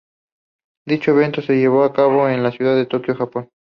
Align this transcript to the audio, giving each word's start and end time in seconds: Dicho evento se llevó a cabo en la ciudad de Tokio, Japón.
Dicho 0.87 1.11
evento 1.11 1.43
se 1.43 1.53
llevó 1.53 1.83
a 1.83 1.93
cabo 1.93 2.27
en 2.27 2.41
la 2.41 2.51
ciudad 2.51 2.75
de 2.75 2.87
Tokio, 2.87 3.13
Japón. 3.13 3.51